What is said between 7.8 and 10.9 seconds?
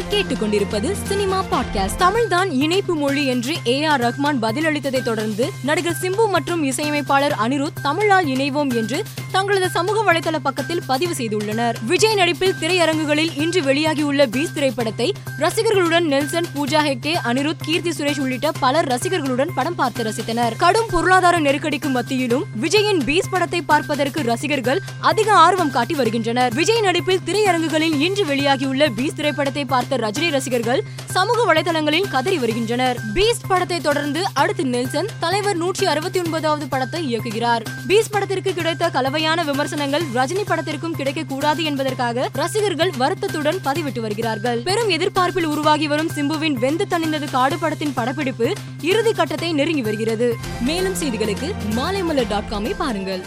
தமிழால் இணைவோம் என்று தங்களது சமூக வலைதள பக்கத்தில்